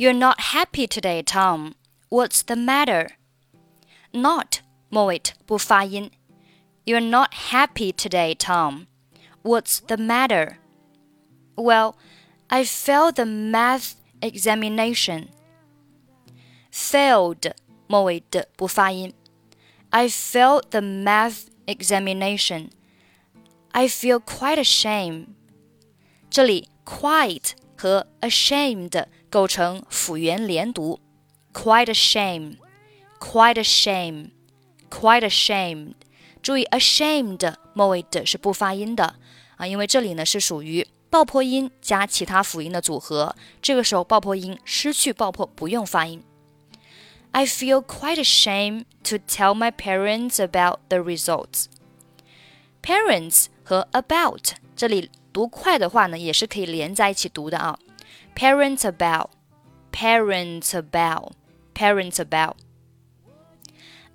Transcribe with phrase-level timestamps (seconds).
[0.00, 1.75] You're not happy today, Tom.
[2.09, 3.11] What's the matter?
[4.13, 6.11] Not 末尾不发音。
[6.85, 8.87] You're not happy today, Tom.
[9.43, 10.57] What's the matter?
[11.55, 11.95] Well,
[12.47, 15.27] I failed the math examination.
[16.71, 17.53] Failed
[17.87, 19.13] 末尾的不发音。
[19.89, 22.69] I failed the math examination.
[23.71, 25.27] I feel quite ashamed.
[26.29, 31.00] 这里 quite 和 ashamed 构成辅元连读，
[31.52, 32.56] quite ashamed,
[33.18, 34.30] quite ashamed,
[34.90, 35.94] quite ashamed。
[36.42, 39.16] 注意 ashamed 末尾的是不发音的
[39.56, 46.22] 啊，因为这里呢是属于爆破音加其他辅音的组合，这个时候爆破音失去爆破，不用发音。
[47.32, 51.66] I feel quite ashamed to tell my parents about the results.
[52.82, 57.78] Parents 和 about 这里读快的话呢，也是可以连在一起读的啊。
[58.34, 59.30] Parents about,
[59.92, 61.32] parents about,
[61.74, 62.56] parents about.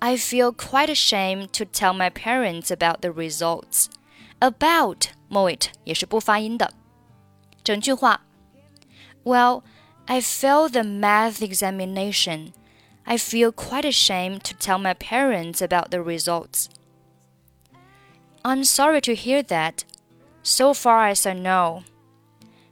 [0.00, 3.88] I feel quite ashamed to tell my parents about the results.
[4.40, 6.72] About 末尾也是不发音的。
[7.62, 8.22] 整句话，
[9.24, 9.62] Well,
[10.06, 12.52] I failed the math examination.
[13.04, 16.66] I feel quite ashamed to tell my parents about the results.
[18.42, 19.84] I'm sorry to hear that.
[20.42, 21.84] So far as I know.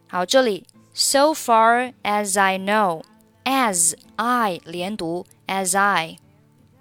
[0.08, 3.02] 好，这里 so far as I know,
[3.44, 6.18] as I 连读 as I,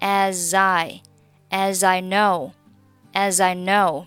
[0.00, 1.02] as I,
[1.50, 2.52] as I know,
[3.12, 4.06] as I know.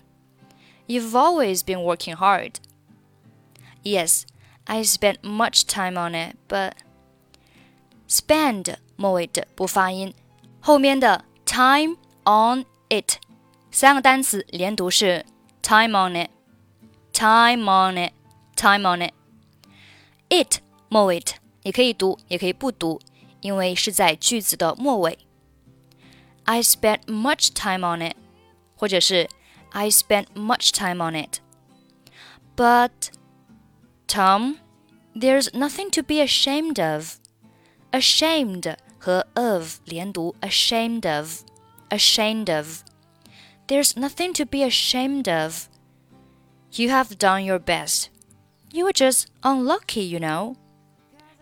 [0.88, 2.60] You've always been working hard.
[3.84, 4.26] Yes,
[4.66, 6.74] I spent much time on it, but
[8.08, 10.14] spend 末尾的不发音，
[10.62, 13.18] 后面的 time on it
[13.72, 15.26] 三个单词连读是
[15.62, 19.14] time on it，time on it，time on it。
[20.30, 21.24] it 末尾
[21.64, 23.00] 也可以读，也可以不读，
[23.42, 25.18] 因为是在句子的末尾。
[26.44, 28.16] I spent much time on it，
[28.76, 29.30] 或者是
[29.72, 32.92] I spent much time on it。But
[34.08, 34.58] Tom,
[35.16, 37.16] there's nothing to be ashamed of.
[37.92, 41.44] Ashamed 和 of 连读，ashamed of,
[41.90, 42.84] ashamed of.
[43.68, 45.68] There's nothing to be ashamed of.
[46.74, 48.08] You have done your best.
[48.72, 50.56] You were just unlucky, you know.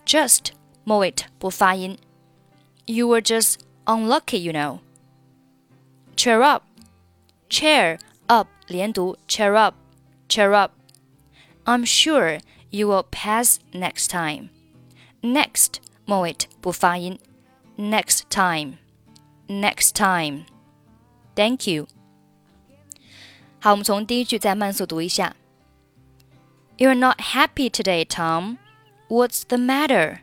[0.06, 0.52] Just
[0.84, 1.98] 末尾不发音。
[2.86, 4.80] You were just unlucky, you know.
[6.18, 6.64] Cheer up,
[7.50, 9.76] cheer up 连读，cheer up,
[10.28, 10.74] cheer up.
[11.64, 14.50] I'm sure you will pass next time.
[15.22, 15.76] Next
[16.06, 17.20] 末尾不发音。
[17.78, 18.78] Next time,
[19.48, 20.46] next time.
[21.36, 21.88] Thank you.
[23.60, 25.36] 好，我们从第一句再慢速读一下。
[26.79, 28.59] You're not happy today, Tom.
[29.09, 30.21] What's the matter?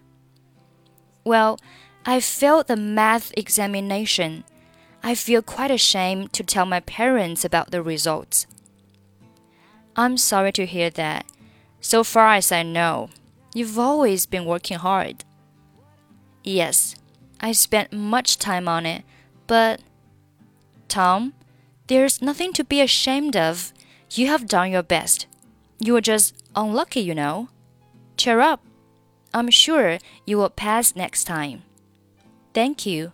[1.23, 1.59] Well,
[2.05, 4.43] I failed the math examination.
[5.01, 8.45] I feel quite ashamed to tell my parents about the results.
[9.95, 11.25] I'm sorry to hear that.
[11.81, 13.09] So far as I know,
[13.55, 15.23] you've always been working hard.
[16.43, 16.95] Yes,
[17.39, 19.03] I spent much time on it,
[19.47, 19.81] but.
[20.87, 21.33] Tom,
[21.87, 23.73] there's nothing to be ashamed of.
[24.11, 25.25] You have done your best.
[25.79, 27.49] You were just unlucky, you know.
[28.17, 28.63] Cheer up.
[29.33, 31.63] I'm sure you will pass next time.
[32.53, 33.11] Thank you.